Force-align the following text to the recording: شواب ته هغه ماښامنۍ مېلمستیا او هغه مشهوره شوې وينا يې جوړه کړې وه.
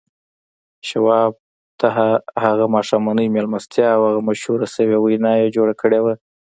شواب 0.89 1.33
ته 1.79 1.87
هغه 2.43 2.65
ماښامنۍ 2.75 3.27
مېلمستیا 3.35 3.87
او 3.95 4.01
هغه 4.09 4.21
مشهوره 4.29 4.67
شوې 4.75 4.97
وينا 4.99 5.31
يې 5.41 5.53
جوړه 5.55 5.73
کړې 5.81 5.99
وه. 6.03 6.13